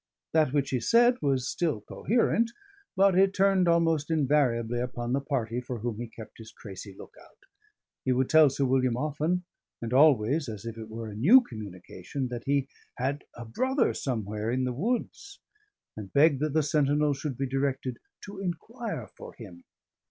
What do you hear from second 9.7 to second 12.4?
and always as if it were a new communication,